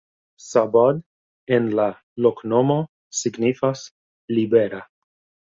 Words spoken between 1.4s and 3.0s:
en la loknomo